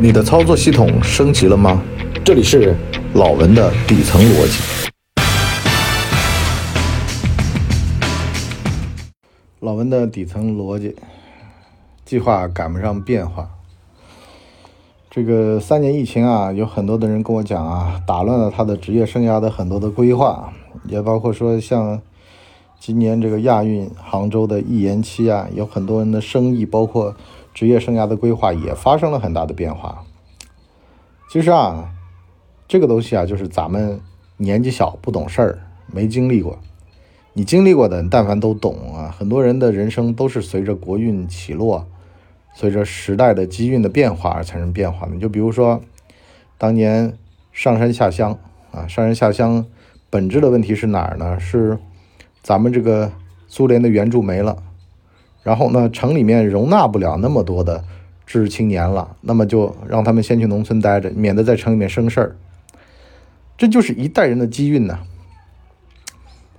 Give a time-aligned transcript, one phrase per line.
[0.00, 1.82] 你的操作系统升级了吗？
[2.24, 2.72] 这里是
[3.14, 4.62] 老文的底层逻辑。
[9.58, 10.94] 老文的底层逻辑，
[12.04, 13.50] 计划赶不上变化。
[15.10, 20.52] 这个三年疫情啊，有很多的人跟我讲啊，打乱了他的职业生涯的很多的规划，
[20.84, 22.00] 也包括说像
[22.78, 27.16] 今年这个亚运杭州的一延期啊，有很多人的生意包括。
[27.58, 30.04] 职业生涯的规划也发生了很大的变化。
[31.28, 31.90] 其实啊，
[32.68, 34.00] 这个东西啊，就是咱们
[34.36, 35.58] 年纪小不懂事儿，
[35.92, 36.56] 没经历过。
[37.32, 39.12] 你经历过的，但凡都懂啊。
[39.18, 41.84] 很多人的人生都是随着国运起落，
[42.54, 45.14] 随着时代的机运的变化而产生变化的。
[45.14, 45.80] 你就比如说，
[46.58, 47.18] 当年
[47.50, 48.38] 上山下乡
[48.70, 49.66] 啊，上山下乡，
[50.08, 51.40] 本质的问题是哪儿呢？
[51.40, 51.76] 是
[52.40, 53.10] 咱们这个
[53.48, 54.62] 苏联的援助没了。
[55.48, 57.82] 然后呢，城里面容纳不了那么多的
[58.26, 62.36] 知识青年了，那么就让他们先去农村待着，免得在城里面生事儿。
[63.56, 64.98] 这就是一代人的机运呐。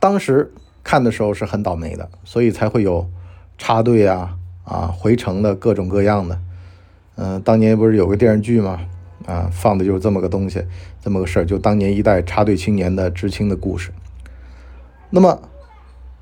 [0.00, 3.08] 当时看的时候是很倒霉的，所以才会有
[3.56, 6.40] 插队啊啊回城的各种各样的。
[7.14, 8.80] 嗯，当年不是有个电视剧吗？
[9.26, 10.60] 啊，放的就是这么个东西，
[11.00, 13.92] 这么个事儿，就当年一代插队青年的知青的故事。
[15.10, 15.40] 那么。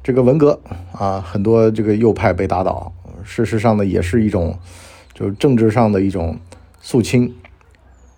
[0.02, 0.58] 这个文革
[0.92, 2.90] 啊，很多这个右派被打倒，
[3.22, 4.58] 事实上呢，也是一种
[5.12, 6.38] 就是政治上的一种
[6.80, 7.34] 肃清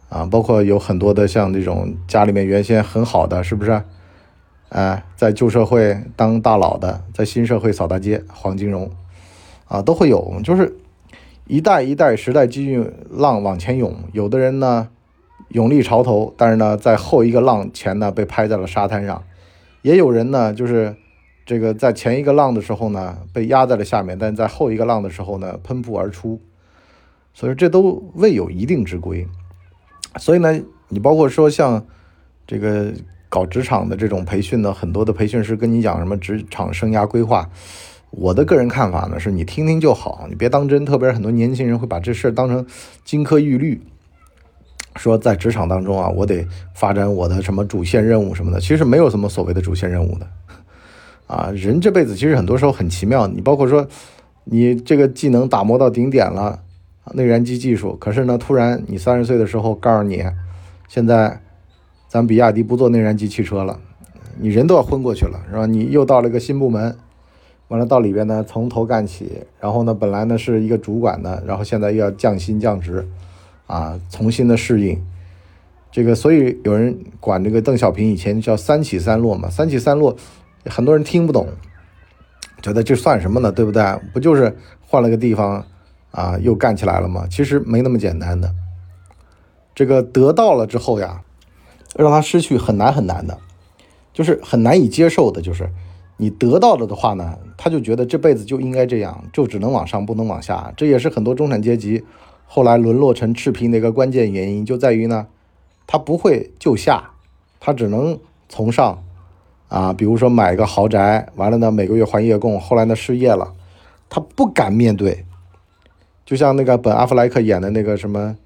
[0.08, 3.82] 啊，包括有很多的像这种家里面原先很好的，是不是？
[4.68, 8.88] 哎，在旧社会当大佬的，在新社会扫大街，黄金荣
[9.66, 10.76] 啊，都会有，就是
[11.48, 14.88] 一代一代时代机遇浪往前涌，有的人呢
[15.48, 19.24] 勇立潮头，但是呢，在后一个浪前呢被拍在了沙滩上，
[19.82, 20.94] 也有人呢就是。
[21.52, 26.40] 这个在前一个浪的时候呢，被压在了下面；但在后一个浪的时候呢，喷薄而出。
[27.34, 29.28] 所以这都未有一定之规。
[30.16, 30.58] 所以呢，
[30.88, 31.84] 你包括说像
[32.46, 32.90] 这个
[33.28, 37.46] 搞职场的这种培训呢，很多的培训师跟你讲什么职场生涯规划，
[38.08, 40.86] 我的个人看法呢，是你听听就好，你别当真。
[40.86, 42.66] 特别是很多年轻人会把这事儿当成
[43.04, 43.82] 金科玉律，
[44.96, 48.58] 说在职场当中啊，我得发展我的什么主线任务什么的。
[48.58, 50.26] 其实没有什么所谓的主线任务的。
[51.26, 53.26] 啊，人这辈子其实很多时候很奇妙。
[53.26, 53.86] 你包括说，
[54.44, 56.60] 你这个技能打磨到顶点了，
[57.14, 60.22] 内燃机技术，可是呢，突然你三十岁的时候告诉你，
[60.88, 61.40] 现在
[62.08, 63.80] 咱比亚迪不做内燃机汽车了，
[64.38, 65.64] 你人都要昏过去了，是吧？
[65.64, 66.94] 你又到了一个新部门，
[67.68, 73.08] 完了到里边呢，从头干起，然后呢，本来呢是一个主管的，然后现在又要降薪降职，
[73.66, 75.00] 啊，重新的适应
[75.90, 80.14] 这个，所以有人管这个邓小平以前叫三起三落嘛，三起三落。
[80.66, 81.48] 很多人听不懂，
[82.62, 83.50] 觉得这算什么呢？
[83.50, 83.82] 对不对？
[84.12, 85.66] 不就是换了个地方
[86.12, 87.26] 啊，又干起来了吗？
[87.28, 88.54] 其实没那么简单的。
[89.74, 91.22] 这个得到了之后呀，
[91.96, 93.38] 让他失去很难很难的，
[94.12, 95.42] 就是很难以接受的。
[95.42, 95.68] 就是
[96.18, 100.72] 你得到了的话呢，他就觉得这辈子就应该这样，就只能往上不能往下。
[100.76, 102.04] 这也是很多中产阶级
[102.46, 105.26] 后来沦落成赤贫的一个关键原因，就在于呢，
[105.86, 107.10] 他不会就下，
[107.58, 109.02] 他只能从上。
[109.72, 113.54] 啊，比如说买个豪宅，完了呢，每个月还月供，后来呢失业了，
[114.10, 115.24] 他不敢面对，
[116.26, 118.36] 就像那个本阿弗莱克演的那个什么，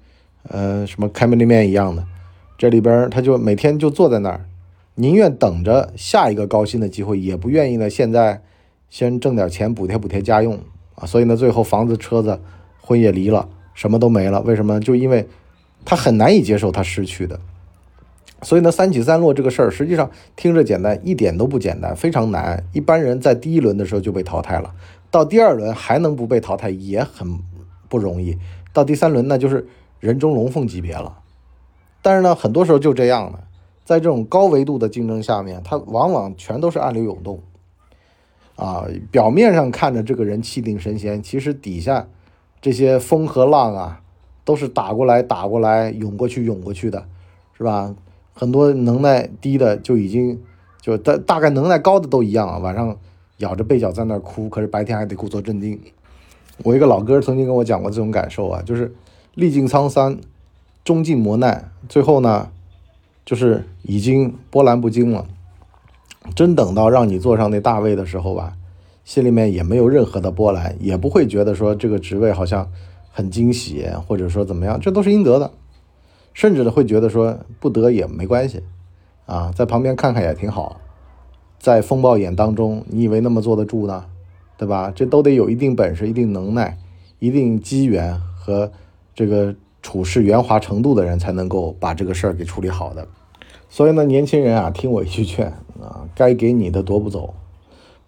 [0.47, 2.05] 呃，什么开门立面一样的，
[2.57, 4.45] 这里边他就每天就坐在那儿，
[4.95, 8.41] 宁愿等着下一个高薪的机会，也不愿意呢现在
[8.89, 10.57] 先挣点钱补贴补贴家用
[10.95, 12.39] 啊，所以呢，最后房子车子
[12.79, 14.79] 婚也离了，什么都没了，为什么？
[14.79, 15.27] 就因为
[15.83, 17.37] 他很难以接受他失去的。
[18.43, 22.63] 所以呢，三起三落这个事儿，实际上听着简单，一点都不简单，非常难。
[22.71, 24.75] 一般人在第一轮的时候就被淘汰了，
[25.09, 27.39] 到第二轮还能不被淘汰也很
[27.89, 28.37] 不容易，
[28.71, 29.67] 到第三轮那就是
[29.99, 31.17] 人中龙凤级别了。
[32.03, 33.39] 但是呢，很多时候就这样的，
[33.83, 37.41] 在这种高维度的竞争下面，它往往全都是暗流涌动
[38.55, 38.85] 啊。
[39.09, 42.07] 表面上看着这个人气定神闲，其实底下
[42.61, 44.01] 这些风和浪啊，
[44.45, 47.03] 都是打过来打过来，涌过去涌过去的，
[47.57, 47.95] 是吧？
[48.39, 50.39] 很多能耐低的就已经
[50.79, 52.95] 就大大概能耐高的都一样啊，晚上
[53.37, 55.79] 咬着被角在那儿哭，可是白天还得故作镇定。
[56.63, 58.93] 我一个老哥曾经跟我讲过这种感受啊，就是
[59.33, 60.19] 历尽沧桑，
[60.83, 62.49] 终尽磨难，最后呢，
[63.25, 65.25] 就是已经波澜不惊了。
[66.35, 68.53] 真等到让你坐上那大位的时候吧，
[69.03, 72.69] 心里面也没有任何的波澜，也不会觉得说这个职位好像
[73.11, 75.51] 很惊喜，或者说怎么样，这都是应得的。
[76.37, 78.61] 甚至呢，会觉得说不得也没关系，
[79.25, 80.79] 啊，在旁边看看也挺好。
[81.57, 84.05] 在风暴眼当中，你以为那么坐得住呢？
[84.55, 84.93] 对吧？
[84.95, 86.77] 这都得有一定本事、一定能耐、
[87.17, 88.71] 一定机缘和
[89.15, 93.07] 这个处事圆滑程度的人才能够把这个事儿给处理好的。
[93.67, 95.47] 所以呢，年轻人啊，听我一句劝
[95.81, 97.33] 啊，该给你的夺不走，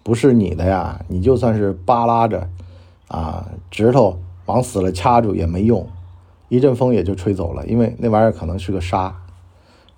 [0.04, 2.48] 不是你的呀，你就算是扒拉着
[3.08, 5.88] 啊，指头往死了掐住也没用，
[6.50, 9.16] 一阵风也就吹走了，因为那玩意儿可能是个沙，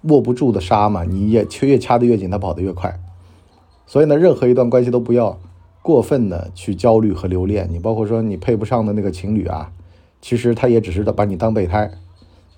[0.04, 3.00] 握不住的沙嘛，你也越越掐得越紧，它跑得越快。
[3.88, 5.40] 所以呢，任何一段关系都不要
[5.82, 7.68] 过分的去焦虑和留恋。
[7.72, 9.72] 你包括说你配不上的那个情侣啊。
[10.24, 11.90] 其实他也只是把你当备胎，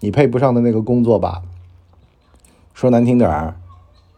[0.02, 1.42] 你配不上的那个工作吧，
[2.74, 3.56] 说难听点儿，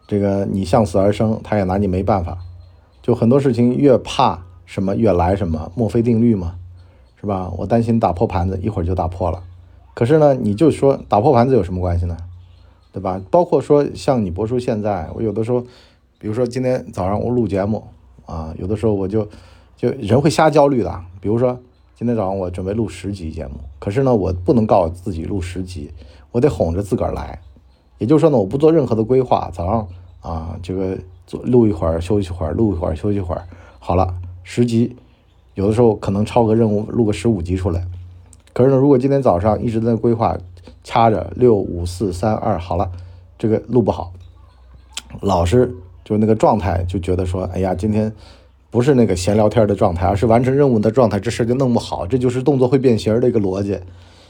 [0.08, 2.38] 这个你向死而生，他也拿你没办法。
[3.00, 6.56] 就很多事情越怕什么越来什么，墨菲定律嘛，
[7.20, 7.48] 是吧？
[7.56, 9.40] 我担心打破盘子，一会儿就打破了。
[9.96, 12.14] 可是呢，你就说打破盘子有什么关系呢？
[12.92, 13.18] 对吧？
[13.30, 15.62] 包括说像你博叔现在，我有的时候，
[16.18, 17.82] 比如说今天早上我录节目
[18.26, 19.26] 啊，有的时候我就
[19.74, 21.58] 就人会瞎焦虑的，比如说。
[21.98, 25.90] 今天早上我准备录十集节目，可是呢，我不能告诉自己录十集，
[26.30, 27.40] 我得哄着自个儿来。
[27.96, 29.88] 也就是说呢，我不做任何的规划，早上
[30.20, 33.46] 啊，这个做录一会儿，休息会儿，录一会儿，休息会儿，
[33.78, 34.94] 好了，十集，
[35.54, 37.86] 有的时候可能超额任务，录个十五集出来。
[38.56, 40.34] 可是呢，如果今天早上一直在规划，
[40.82, 42.90] 掐着六五四三二，好了，
[43.36, 44.14] 这个录不好，
[45.20, 48.10] 老是就那个状态就觉得说，哎呀，今天。
[48.68, 52.06] 不是那个闲聊天的状态，而是完成任务的状态，这事就弄不好。
[52.06, 53.78] 这就是动作会变形的一个逻辑。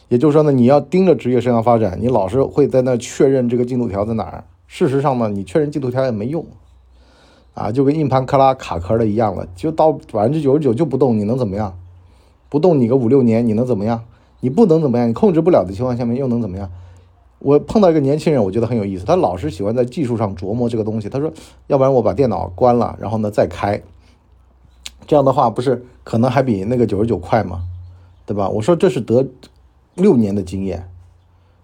[0.08, 4.44] 也就是说呢，你要盯着职业生涯发展，你老是会在那确认这个进度条在哪儿。
[4.68, 6.46] 事实上呢，你确认进度条也没用
[7.54, 11.76] 啊，就跟硬盘克拉卡壳的一样了，就到百分之九十九就不动，你能怎么样？
[12.48, 14.04] 不动你个五六年，你能怎么样？
[14.40, 15.08] 你不能怎么样？
[15.08, 16.70] 你控制不了的情况下面又能怎么样？
[17.38, 21.08] 我碰到一个年轻人，我觉得很有意思，他老是喜欢在技术上琢磨这个东西。
[21.08, 21.32] 他说，
[21.66, 23.80] 要不然我把电脑关了，然后呢再开。
[25.06, 27.62] 这样的话不是可能还比那个九十九快吗？
[28.24, 28.48] 对吧？
[28.48, 29.24] 我说这是得
[29.94, 30.88] 六年的经验，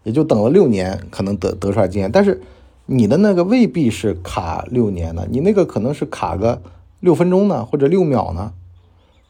[0.04, 2.12] 也就等了六年，可能得得出来经验。
[2.12, 2.40] 但是
[2.86, 6.62] 你的那个未必是卡六年的，你那个可能是卡个
[7.00, 8.52] 六分钟呢，或者六秒呢，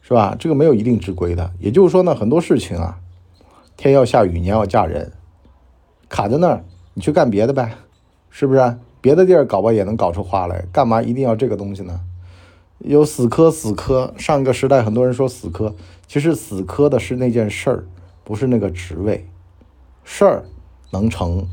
[0.01, 0.35] 是吧？
[0.37, 1.51] 这个没有一定之规的。
[1.59, 2.99] 也就是说呢，很多事情啊，
[3.83, 5.11] 天要下雨，娘要嫁人，
[6.07, 6.63] 卡在那儿，
[6.93, 7.73] 你去干别的呗，
[8.29, 8.77] 是不是？
[9.01, 11.99] 别的地儿搞吧也能搞出花来，干嘛一定要这个东西呢？
[12.77, 15.75] 有死磕死磕，上一个时代很多人说死磕，
[16.07, 17.83] 其实死磕的是那件事儿，
[18.23, 19.27] 不是那个职位。
[20.05, 20.45] 事儿
[20.91, 21.45] 能成，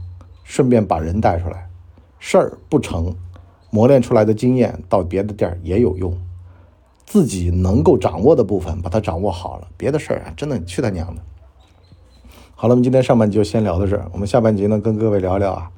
[0.45, 1.57] 顺便把人带出来；
[2.21, 3.13] 事儿不成，
[3.71, 6.17] 磨练出来的经验到别的地儿也有用。
[7.05, 11.21] 自己能够掌握的部分，把它掌握好了，别的事儿啊，真的去他娘的！
[12.61, 15.71] 好了，我们今天上半集就先聊到这儿，我们下半集呢，跟各位聊聊啊，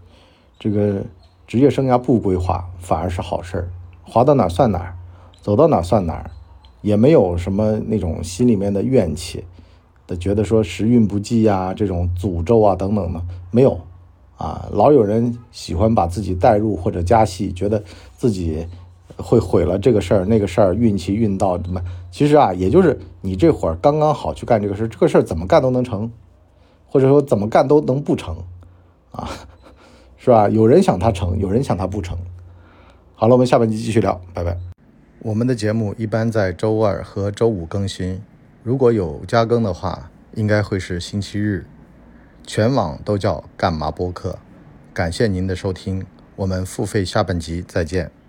[0.58, 1.00] 这个
[1.46, 3.68] 职业生涯不规划反而是好事儿，
[4.02, 4.92] 划到哪算哪。
[5.40, 6.28] 走到哪算哪儿，
[6.80, 9.44] 也没有什么那种心里面的怨气
[10.08, 13.78] 的，觉得说时运不济啊，这种诅咒啊等等的没有
[14.36, 14.68] 啊。
[14.72, 17.80] 老有人喜欢把自己带入或者加戏，觉得
[18.16, 18.66] 自己
[19.16, 21.80] 会毁了这个事儿那个事儿，运气运到什么？
[22.10, 26.10] 其实啊，也就是你这会儿刚刚好去干这个事儿，这个事儿怎么干都能成，
[26.92, 28.36] 或者说怎么干都能不成
[29.12, 29.26] 啊，
[30.18, 30.46] 是吧？
[30.50, 32.18] 有人想它成，有人想它不成。
[33.14, 34.58] 好了，我们下半集继续聊，拜拜。
[35.20, 38.20] 我们的节目一般在周二和周五更新，
[38.62, 41.64] 如果有加更的话，应该会是星期日。
[42.46, 44.38] 全网都叫干嘛播客。
[44.92, 46.04] 感谢您的收听，
[46.36, 48.21] 我们付费下半集再见。